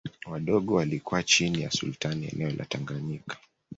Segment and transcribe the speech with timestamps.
[0.27, 3.37] Wadogo walikuwa chini ya Sultani eneo la Tanganyika